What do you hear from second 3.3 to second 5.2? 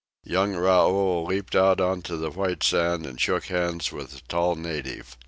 hands with a tall native.